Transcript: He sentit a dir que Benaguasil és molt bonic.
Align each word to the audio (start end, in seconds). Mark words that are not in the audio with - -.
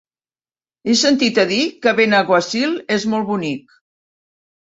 He 0.87 0.95
sentit 1.01 1.35
a 1.43 1.43
dir 1.51 1.59
que 1.83 1.93
Benaguasil 1.99 2.73
és 2.97 3.05
molt 3.13 3.27
bonic. 3.29 3.79